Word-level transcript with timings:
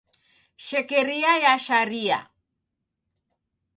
Shekeria 0.65 1.31
ya 1.43 1.53
sharia. 1.65 2.19